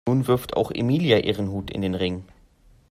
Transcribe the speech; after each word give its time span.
Nun 0.07 0.25
wirft 0.25 0.57
auch 0.57 0.71
Emilia 0.73 1.19
ihren 1.19 1.51
Hut 1.51 1.69
in 1.69 1.83
den 1.83 1.93
Ring. 1.93 2.25